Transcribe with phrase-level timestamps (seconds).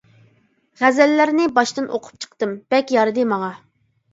[0.81, 3.53] غەزەللەرنى باشتىن ئوقۇپ چىقتىم، بەك يارىدى ماڭا.